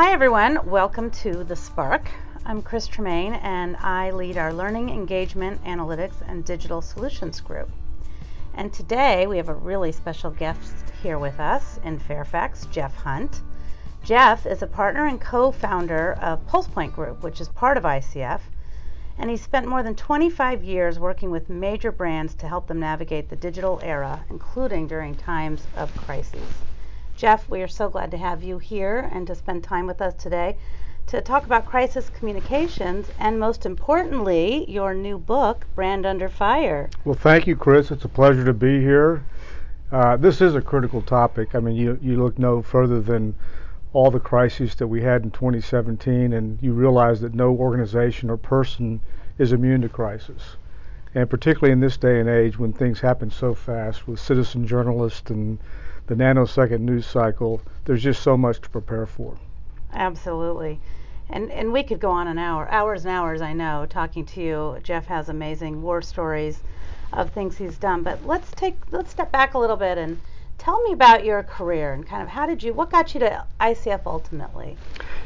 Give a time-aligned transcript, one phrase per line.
[0.00, 0.58] Hi, everyone.
[0.64, 2.08] Welcome to The Spark.
[2.46, 7.68] I'm Chris Tremaine, and I lead our Learning, Engagement, Analytics, and Digital Solutions group.
[8.54, 13.42] And today we have a really special guest here with us in Fairfax, Jeff Hunt.
[14.02, 18.40] Jeff is a partner and co founder of PulsePoint Group, which is part of ICF,
[19.18, 23.28] and he spent more than 25 years working with major brands to help them navigate
[23.28, 26.54] the digital era, including during times of crises.
[27.20, 30.14] Jeff, we are so glad to have you here and to spend time with us
[30.14, 30.56] today
[31.06, 36.88] to talk about crisis communications and, most importantly, your new book, Brand Under Fire.
[37.04, 37.90] Well, thank you, Chris.
[37.90, 39.22] It's a pleasure to be here.
[39.92, 41.54] Uh, this is a critical topic.
[41.54, 43.34] I mean, you, you look no further than
[43.92, 48.38] all the crises that we had in 2017, and you realize that no organization or
[48.38, 48.98] person
[49.36, 50.56] is immune to crisis.
[51.14, 55.28] And particularly in this day and age when things happen so fast with citizen journalists
[55.28, 55.58] and
[56.10, 59.38] the nanosecond news cycle, there's just so much to prepare for.
[59.92, 60.80] Absolutely.
[61.28, 64.42] And, and we could go on an hour, hours and hours, I know, talking to
[64.42, 64.78] you.
[64.82, 66.62] Jeff has amazing war stories
[67.12, 68.02] of things he's done.
[68.02, 70.20] But let's take let's step back a little bit and
[70.58, 73.44] tell me about your career and kind of how did you what got you to
[73.60, 74.76] ICF ultimately?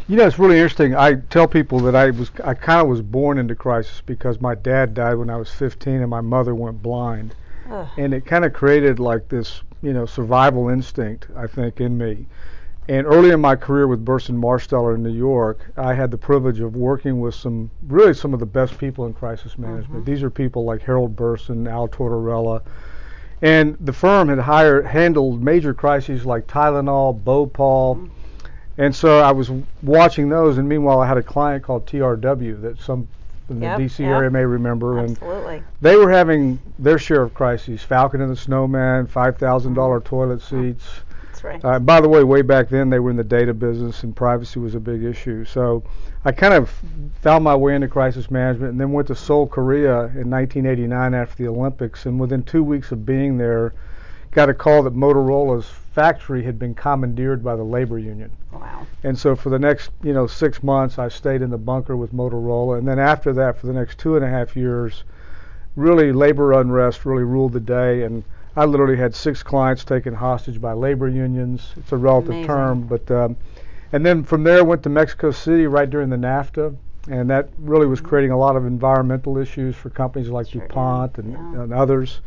[0.06, 0.94] You know, it's really interesting.
[0.94, 4.54] I tell people that I was I kind of was born into crisis because my
[4.54, 7.34] dad died when I was 15 and my mother went blind.
[7.70, 7.88] Ugh.
[7.96, 12.26] And it kind of created like this you know, survival instinct, I think, in me.
[12.88, 16.60] And early in my career with Burson Marsteller in New York, I had the privilege
[16.60, 20.04] of working with some, really some of the best people in crisis management.
[20.04, 20.10] Mm-hmm.
[20.10, 22.62] These are people like Harold Burson, Al Tortorella.
[23.42, 27.96] And the firm had hired, handled major crises like Tylenol, Bhopal.
[27.96, 28.06] Mm-hmm.
[28.76, 29.50] And so I was
[29.82, 33.06] watching those, and meanwhile, I had a client called TRW that some
[33.48, 34.08] in the yep, DC yep.
[34.10, 34.98] area may remember.
[34.98, 35.56] Absolutely.
[35.56, 37.82] And they were having their share of crises.
[37.82, 40.08] Falcon and the Snowman, five thousand dollar mm-hmm.
[40.08, 40.84] toilet seats.
[41.30, 41.64] That's right.
[41.64, 44.60] Uh, by the way, way back then they were in the data business and privacy
[44.60, 45.44] was a big issue.
[45.44, 45.82] So
[46.24, 46.70] I kind of
[47.20, 51.42] found my way into crisis management and then went to Seoul, Korea in 1989 after
[51.42, 52.06] the Olympics.
[52.06, 53.74] And within two weeks of being there,
[54.30, 58.30] got a call that Motorola's factory had been commandeered by the labor union.
[58.52, 58.84] Wow.
[59.04, 62.12] And so for the next, you know, six months, I stayed in the bunker with
[62.12, 65.04] Motorola, and then after that, for the next two and a half years,
[65.76, 68.24] really labor unrest really ruled the day, and
[68.56, 71.72] I literally had six clients taken hostage by labor unions.
[71.76, 72.46] It's a relative Amazing.
[72.46, 73.36] term, but um,
[73.92, 76.74] and then from there went to Mexico City right during the NAFTA,
[77.08, 78.08] and that really was mm-hmm.
[78.08, 81.62] creating a lot of environmental issues for companies like sure DuPont and, yeah.
[81.62, 82.20] and others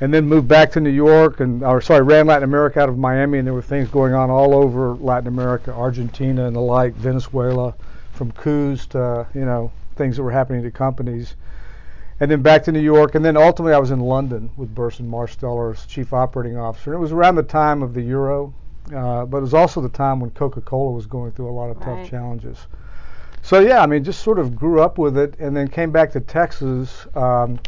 [0.00, 2.98] and then moved back to New York and or sorry ran Latin America out of
[2.98, 6.94] Miami and there were things going on all over Latin America, Argentina and the like,
[6.94, 7.74] Venezuela,
[8.12, 11.36] from coups to you know things that were happening to companies.
[12.20, 15.10] And then back to New York, and then ultimately I was in London with Burson
[15.10, 16.92] Marsteller as chief operating officer.
[16.92, 18.52] And it was around the time of the euro,
[18.94, 21.78] uh, but it was also the time when Coca-Cola was going through a lot of
[21.78, 22.02] right.
[22.02, 22.66] tough challenges.
[23.42, 26.12] So yeah, I mean, just sort of grew up with it, and then came back
[26.12, 27.06] to Texas.
[27.14, 27.58] Um,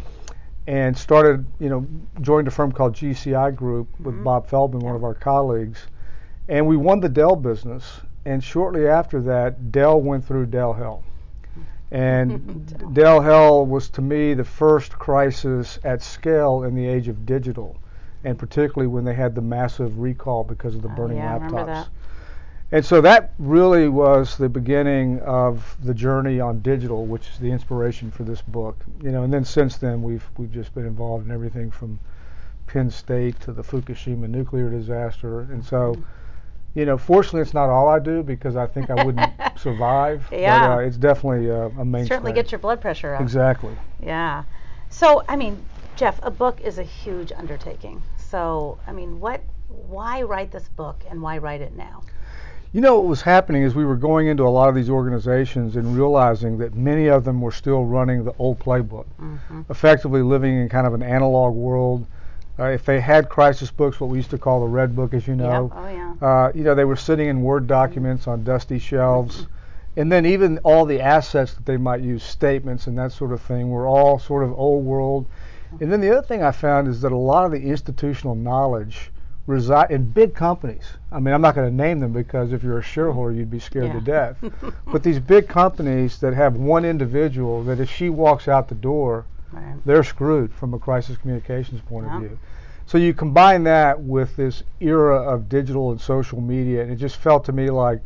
[0.67, 1.87] and started, you know,
[2.21, 4.25] joined a firm called GCI Group with mm-hmm.
[4.25, 5.87] Bob Feldman, one of our colleagues,
[6.49, 8.01] and we won the Dell business.
[8.25, 11.03] And shortly after that, Dell went through Dell Hell.
[11.91, 17.27] And Dell Hell was to me the first crisis at scale in the age of
[17.27, 17.77] digital,
[18.25, 21.89] and particularly when they had the massive recall because of the oh, burning yeah, laptops.
[22.73, 27.51] And so that really was the beginning of the journey on digital, which is the
[27.51, 28.79] inspiration for this book.
[29.03, 32.01] You know, and then since then we've we've just been involved in everything from
[32.67, 35.43] Penn State to the Fukushima nuclear disaster.
[35.43, 36.03] And so,
[36.75, 40.27] you know, fortunately it's not all I do because I think I wouldn't survive.
[40.33, 40.69] Yeah.
[40.69, 42.07] But uh, it's definitely uh, a main.
[42.07, 43.21] Certainly get your blood pressure up.
[43.21, 43.77] Exactly.
[44.03, 44.45] Yeah.
[44.89, 45.63] So, I mean,
[45.97, 48.03] Jeff, a book is a huge undertaking.
[48.17, 52.03] So, I mean, what why write this book and why write it now?
[52.75, 55.77] You know what was happening is we were going into a lot of these organizations
[55.77, 59.61] and realizing that many of them were still running the old playbook, mm-hmm.
[59.69, 62.07] effectively living in kind of an analog world.
[62.59, 65.27] Uh, if they had crisis books, what we used to call the red book, as
[65.27, 65.83] you know, yep.
[65.85, 66.27] oh, yeah.
[66.27, 69.47] uh, you know, they were sitting in Word documents on dusty shelves.
[69.97, 73.43] And then even all the assets that they might use, statements and that sort of
[73.43, 75.27] thing, were all sort of old world.
[75.81, 79.12] And then the other thing I found is that a lot of the institutional knowledge
[79.47, 80.85] reside in big companies.
[81.11, 83.59] I mean, I'm not going to name them because if you're a shareholder, you'd be
[83.59, 83.93] scared yeah.
[83.95, 84.45] to death.
[84.87, 89.27] but these big companies that have one individual that if she walks out the door,
[89.53, 89.77] right.
[89.85, 92.15] they're screwed from a crisis communications point yeah.
[92.15, 92.39] of view.
[92.87, 97.17] So you combine that with this era of digital and social media, and it just
[97.17, 98.01] felt to me like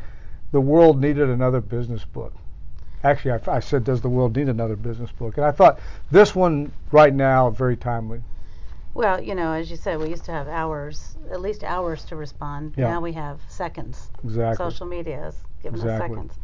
[0.53, 2.33] the world needed another business book.
[3.03, 5.37] Actually, I, I said, does the world need another business book?
[5.37, 5.81] And I thought
[6.11, 8.21] this one right now very timely.
[8.97, 12.17] Well, you know, as you said, we used to have hours, at least hours to
[12.17, 12.73] respond.
[12.79, 12.89] Yeah.
[12.89, 14.11] Now we have seconds.
[14.25, 14.57] Exactly.
[14.57, 16.17] Social media has given us Exactly.
[16.17, 16.39] seconds.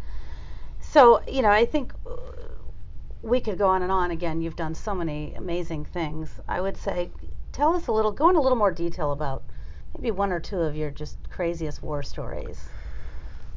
[0.78, 2.10] So, you know, I think uh,
[3.22, 4.10] we could go on and on.
[4.10, 6.40] Again, you've done so many amazing things.
[6.46, 7.10] I would say,
[7.52, 9.44] tell us a little, go into a little more detail about
[9.96, 12.69] maybe one or two of your just craziest war stories.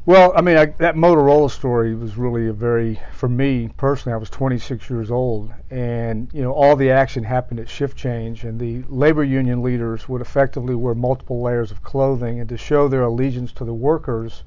[0.07, 4.17] Well, I mean, I, that Motorola story was really a very, for me personally, I
[4.17, 8.59] was 26 years old, and you know, all the action happened at shift change, and
[8.59, 13.01] the labor union leaders would effectively wear multiple layers of clothing, and to show their
[13.01, 14.43] allegiance to the workers,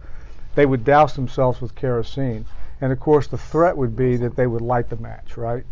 [0.54, 2.44] they would douse themselves with kerosene,
[2.80, 5.64] and of course, the threat would be that they would light the match, right?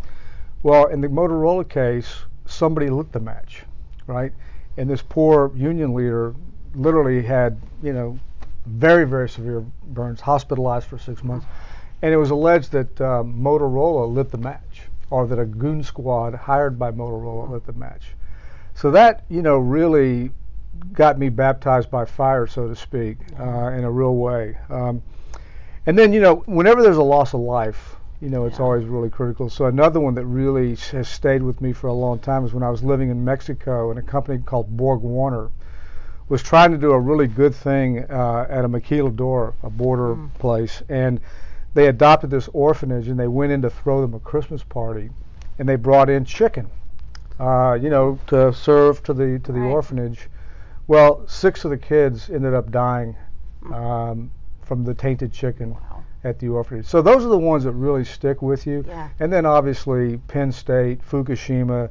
[0.65, 3.63] Well, in the Motorola case, somebody lit the match,
[4.09, 4.33] right?
[4.79, 6.35] And this poor union leader
[6.75, 8.19] literally had, you know,
[8.67, 11.47] very, very severe burns, hospitalized for six months.
[12.03, 16.35] And it was alleged that um, Motorola lit the match, or that a goon squad
[16.35, 18.15] hired by Motorola lit the match.
[18.75, 20.31] So that, you know, really
[20.93, 24.59] got me baptized by fire, so to speak, uh, in a real way.
[24.69, 25.03] Um,
[25.87, 28.65] and then, you know, whenever there's a loss of life, you know, it's Yeah.
[28.65, 29.49] always really critical.
[29.49, 32.63] So another one that really has stayed with me for a long time is when
[32.63, 35.51] I was living in Mexico in a company called Borg Warner
[36.29, 40.35] was trying to do a really good thing uh, at a maquilador, a border Mm.
[40.35, 41.21] place, and
[41.75, 45.11] they adopted this orphanage and they went in to throw them a Christmas party,
[45.59, 46.69] and they brought in chicken,
[47.39, 49.71] uh, you know, to serve to the to the Right.
[49.71, 50.29] orphanage.
[50.89, 53.17] Well, six of the kids ended up dying
[53.65, 53.75] Mm.
[53.75, 54.31] um,
[54.63, 56.03] from the tainted chicken Wow.
[56.25, 56.87] at the orphanage.
[56.87, 58.85] So those are the ones that really stick with you.
[58.87, 59.09] Yeah.
[59.21, 61.89] And then obviously Penn State, Fukushima,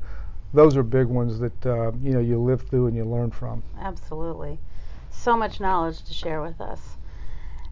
[0.56, 3.62] those are big ones that uh, you know you live through and you learn from.
[3.80, 4.60] Absolutely.
[5.12, 6.98] So much knowledge to share with us.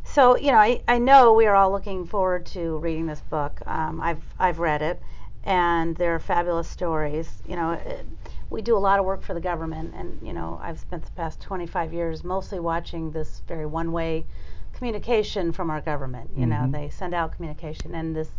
[0.04, 3.62] So, you know, I, I know we are all looking forward to reading this book.
[3.66, 5.02] Um, I've, I've read it,
[5.46, 7.42] and there are fabulous stories.
[7.48, 8.06] You know, it,
[8.50, 11.12] we do a lot of work for the government, and, you know, I've spent the
[11.12, 14.26] past 25 years mostly watching this very one way
[14.74, 16.30] communication from our government.
[16.36, 16.72] You know, Mhm.
[16.72, 18.30] they send out communication, and this,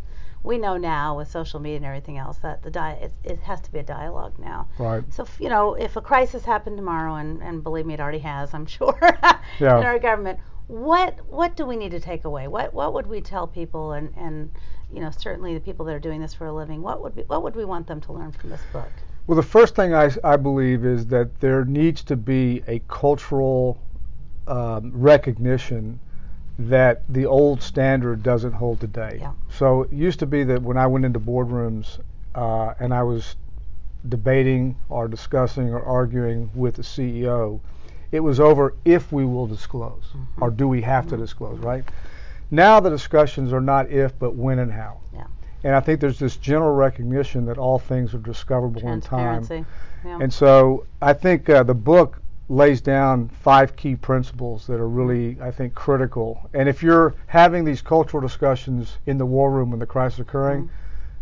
[0.44, 3.60] we know now with social media and everything else that the di- it, it has
[3.62, 4.68] to be a dialogue now.
[4.78, 5.02] Right.
[5.12, 8.18] So, if, you know, if a crisis happened tomorrow, and, and believe me, it already
[8.18, 8.96] has, I'm sure,
[9.58, 9.78] Yeah.
[9.78, 12.46] in our government, what what do we need to take away?
[12.48, 14.50] What what would we tell people, and, and
[14.92, 17.22] you know, certainly the people that are doing this for a living, what would be,
[17.22, 18.88] what would we want them to learn from this book?
[19.26, 23.78] Well, the first thing I, I believe is that there needs to be a cultural
[24.46, 25.98] um, recognition
[26.58, 29.18] that the old standard doesn't hold today.
[29.20, 29.32] Yeah.
[29.48, 31.98] So it used to be that when I went into boardrooms
[32.34, 33.36] uh, and I was
[34.08, 37.60] debating or discussing or arguing with the CEO,
[38.12, 40.04] it was over if we will disclose
[40.40, 41.84] or do we have to disclose, right?
[42.50, 45.00] Now the discussions are not if, but when and how.
[45.12, 45.24] Yeah.
[45.64, 49.66] And I think there's this general recognition that all things are discoverable in time.
[50.04, 50.18] Yeah.
[50.20, 55.36] And so I think uh, the book lays down five key principles that are really,
[55.40, 56.48] I think, critical.
[56.52, 60.20] And if you're having these cultural discussions in the war room when the crisis is
[60.20, 60.68] occurring, Mhm.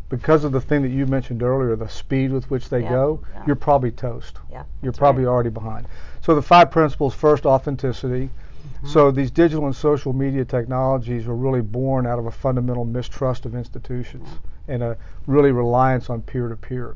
[0.08, 3.20] because of the thing that you mentioned earlier, the speed with which they Yeah, go,
[3.34, 3.42] yeah.
[3.46, 4.38] you're probably toast.
[4.50, 4.64] yeah.
[4.82, 5.30] You're probably right.
[5.32, 5.86] already behind.
[6.20, 8.28] So the five principles first, authenticity.
[8.28, 8.86] Mm-hmm.
[8.88, 13.46] So these digital and social media technologies are really born out of a fundamental mistrust
[13.46, 14.28] of institutions
[14.68, 14.96] and a
[15.26, 16.94] really reliance on peer to peer.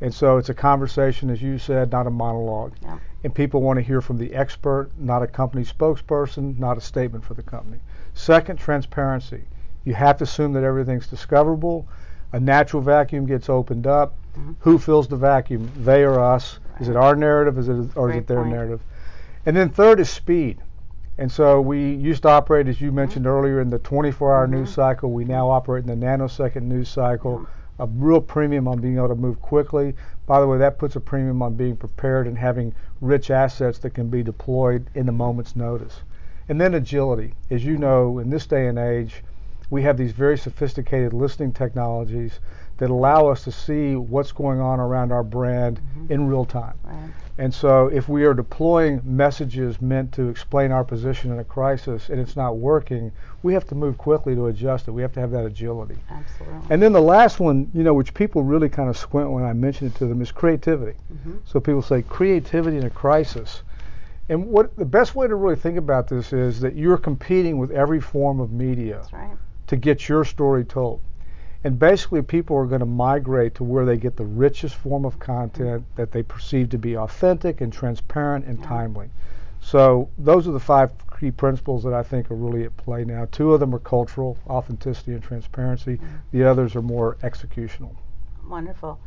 [0.00, 2.72] And so it's a conversation, as you said, not a monologue.
[2.82, 2.98] Yeah.
[3.24, 7.24] And people want to hear from the expert, not a company spokesperson, not a statement
[7.24, 7.78] for the company.
[8.12, 9.44] Second, transparency.
[9.84, 11.88] You have to assume that everything's discoverable.
[12.32, 14.14] A natural vacuum gets opened up.
[14.36, 14.56] Mhm.
[14.60, 15.70] Who fills the vacuum?
[15.82, 16.58] They or us?
[16.80, 17.56] Is it our narrative?
[17.58, 18.52] Is it or is it their point.
[18.52, 18.80] narrative?
[19.46, 20.58] And then third is speed.
[21.16, 24.50] And so we used to operate, as you mentioned earlier, in the 24-hour Mhm.
[24.50, 25.12] news cycle.
[25.12, 27.46] We now operate in the nanosecond news cycle.
[27.78, 29.94] A real premium on being able to move quickly.
[30.26, 33.94] By the way, that puts a premium on being prepared and having rich assets that
[33.94, 36.02] can be deployed in a moment's notice.
[36.48, 37.34] And then agility.
[37.50, 39.24] As you know, in this day and age,
[39.70, 42.38] we have these very sophisticated listening technologies
[42.78, 46.10] that allow us to see what's going on around our brand Mhm.
[46.10, 46.74] in real time.
[46.84, 46.94] Right.
[47.36, 52.08] And so, if we are deploying messages meant to explain our position in a crisis
[52.08, 53.10] and it's not working,
[53.42, 54.92] we have to move quickly to adjust it.
[54.92, 55.96] We have to have that agility.
[56.10, 56.60] Absolutely.
[56.70, 59.52] And then the last one, you know, which people really kind of squint when I
[59.52, 60.96] mention it to them, is creativity.
[61.12, 61.38] Mhm.
[61.44, 63.62] So people say creativity in a crisis.
[64.28, 67.70] And what the best way to really think about this is that you're competing with
[67.72, 69.36] every form of media right.
[69.66, 71.00] to get your story told.
[71.64, 75.18] And basically, people are going to migrate to where they get the richest form of
[75.18, 78.66] content that they perceive to be authentic and transparent and Yeah.
[78.66, 79.08] timely.
[79.60, 83.26] So, those are the five key principles that I think are really at play now.
[83.30, 85.98] Two of them are cultural, authenticity and transparency.
[86.32, 87.92] The others are more executional.
[88.46, 88.98] Wonderful.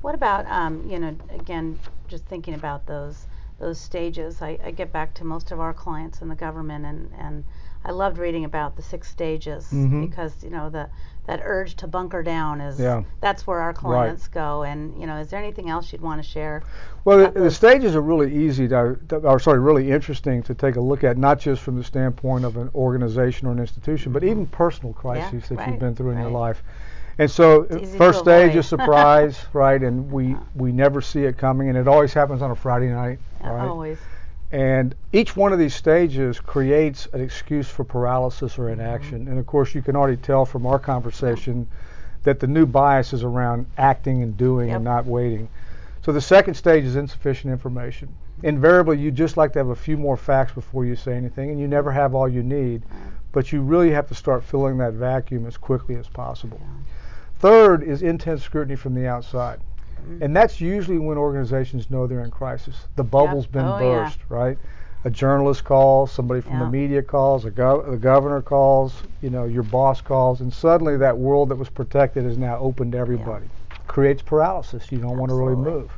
[0.00, 1.78] What about, um, you know, again,
[2.08, 3.26] just thinking about those
[3.58, 4.40] those stages.
[4.40, 7.44] I, I get back to most of our clients in the government, and and
[7.84, 10.08] I loved reading about the six stages Mhm.
[10.08, 10.88] because you know the
[11.30, 13.04] that urge to bunker down is Yeah.
[13.20, 14.64] that's where our clients go.
[14.64, 16.64] And you know, is there anything else you'd want to share?
[17.04, 20.80] Well, the, the stages are really easy to, or sorry, really interesting to take a
[20.80, 24.44] look at, not just from the standpoint of an organization or an institution, but even
[24.46, 26.64] personal crises that right, you've been through in your life.
[27.18, 29.80] And so, It's easy to first stage is surprise, right?
[29.80, 33.20] And we we never see it coming, and it always happens on a Friday night,
[33.40, 33.68] right?
[33.68, 33.98] Always.
[34.52, 38.80] And each one of these stages creates an excuse for paralysis or Mm-hmm.
[38.80, 39.28] inaction.
[39.28, 41.68] And of course, you can already tell from our conversation
[42.24, 44.76] that the new bias is around acting and doing Yep.
[44.76, 45.48] and not waiting.
[46.02, 48.08] So the second stage is insufficient information.
[48.42, 51.60] Invariably, you just like to have a few more facts before you say anything, and
[51.60, 52.82] you never have all you need.
[53.32, 56.60] But you really have to start filling that vacuum as quickly as possible.
[57.38, 59.60] Third is intense scrutiny from the outside.
[60.00, 60.22] Mm-hmm.
[60.22, 62.86] And that's usually when organizations know they're in crisis.
[62.96, 64.04] The bubble's been Oh, yeah.
[64.04, 64.58] burst, right?
[65.04, 66.64] A journalist calls, somebody from Yeah.
[66.64, 70.96] the media calls, a gov- the governor calls, you know, your boss calls, and suddenly
[70.98, 73.46] that world that was protected is now open to everybody.
[73.86, 74.92] Creates paralysis.
[74.92, 75.90] You don't want to really move.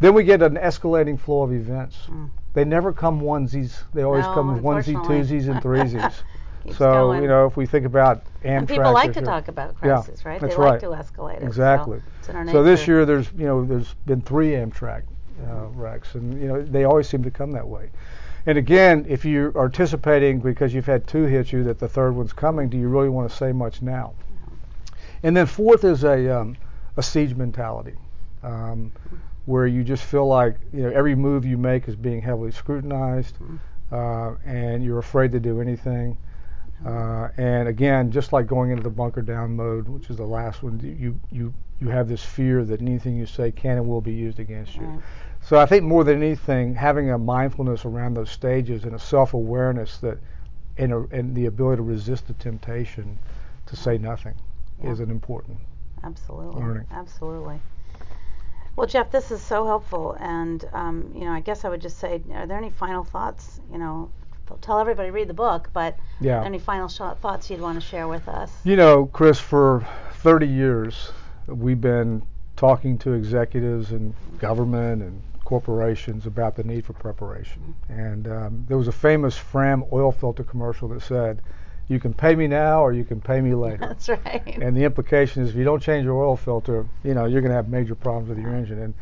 [0.00, 1.96] Then we get an escalating flow of events.
[2.08, 2.30] Mm.
[2.54, 3.82] They never come onesies.
[3.94, 6.14] They always No, come onesies, twosies, and threesies.
[6.62, 7.22] Keeps so going.
[7.22, 9.94] you know, if we think about Amtrak, and people like to year- talk about Yeah,
[10.02, 10.40] crisis, right?
[10.40, 11.40] that's they like to escalate it.
[11.40, 12.02] so Exactly.
[12.32, 15.02] our So this year, there's you know there's been three Amtrak
[15.42, 17.90] uh, wrecks, and you know they always seem to come that way.
[18.46, 22.32] And again, if you're anticipating because you've had two hit you that the third one's
[22.32, 24.14] coming, do you really want to say much now?
[25.22, 26.56] And then fourth is a um,
[26.96, 27.94] a siege mentality,
[28.42, 28.92] um,
[29.46, 33.36] where you just feel like you know every move you make is being heavily scrutinized,
[33.90, 36.16] uh, and you're afraid to do anything.
[36.86, 40.62] Uh, and again, just like going into the bunker down mode, which is the last
[40.62, 44.12] one, you you you have this fear that anything you say can and will be
[44.12, 44.82] used against you.
[44.82, 45.02] Right.
[45.40, 49.98] So I think more than anything, having a mindfulness around those stages and a self-awareness
[49.98, 50.18] that,
[50.78, 53.18] and, a, and the ability to resist the temptation
[53.66, 54.34] to say nothing,
[54.84, 55.58] is an important.
[56.04, 56.62] Absolutely.
[56.62, 56.86] learning.
[56.92, 57.60] Absolutely.
[58.76, 61.98] Well, Jeff, this is so helpful, and um, you know, I guess I would just
[61.98, 63.60] say, are there any final thoughts?
[63.70, 64.10] You know,
[64.60, 66.42] tell everybody read the book, but Yeah.
[66.44, 68.60] any final sh- thoughts you'd want to share with us?
[68.64, 71.12] You know, Chris, for 30 years,
[71.46, 72.22] we've been
[72.56, 77.74] talking to executives and government and corporations about the need for preparation.
[77.88, 81.42] And um, there was a famous Fram oil filter commercial that said,
[81.88, 84.58] "You can pay me now, or you can pay me later." That's right.
[84.60, 87.50] and the implication is, if you don't change your oil filter, you know, you're going
[87.50, 88.78] to have major problems with your engine.
[88.80, 88.94] And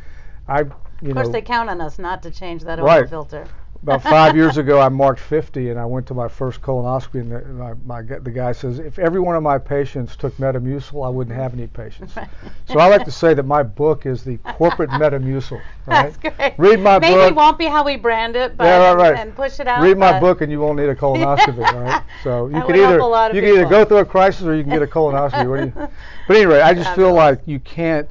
[0.47, 0.61] I,
[1.01, 3.09] you of course, know, they count on us not to change that oil Right.
[3.09, 3.47] filter.
[3.83, 7.31] About five years ago, I marked 50, and I went to my first colonoscopy, and
[7.31, 11.09] the, my, my, the guy says, if every one of my patients took Metamucil, I
[11.09, 12.15] wouldn't have any patients.
[12.15, 12.27] Right.
[12.67, 15.61] So I like to say that my book is the corporate Metamucil.
[15.87, 16.13] Right?
[16.13, 16.53] That's great.
[16.59, 17.31] Read my Maybe book.
[17.31, 19.19] it won't be how we brand it, but Yeah, right, right.
[19.19, 19.81] and push it out.
[19.81, 21.57] Read my book, and you won't need a colonoscopy.
[21.73, 22.03] right?
[22.23, 24.55] So you can either a lot of you can either go through a crisis or
[24.55, 25.75] you can get a colonoscopy.
[25.75, 25.87] you?
[26.27, 28.07] But anyway, I just feel like you can't,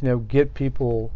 [0.00, 1.10] you know, get people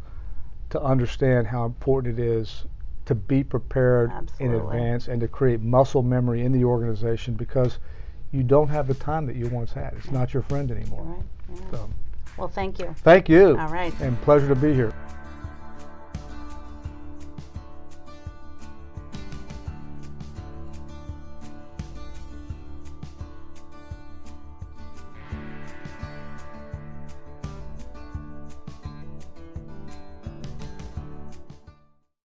[0.70, 2.64] to understand how important it is
[3.08, 7.78] to be prepared in advance and to create muscle memory in the organization because
[8.32, 9.94] you don't have the time that you once had.
[9.96, 11.04] It's not your friend anymore.
[11.04, 11.58] Right.
[11.70, 11.88] So,
[12.36, 12.94] Well, thank you.
[12.98, 13.56] thank you.
[13.58, 13.98] All right.
[14.00, 14.92] And pleasure to be here.